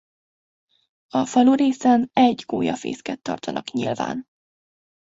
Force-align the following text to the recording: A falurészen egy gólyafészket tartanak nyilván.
A 1.07 1.25
falurészen 1.25 2.09
egy 2.13 2.43
gólyafészket 2.47 3.21
tartanak 3.21 3.71
nyilván. 3.71 4.27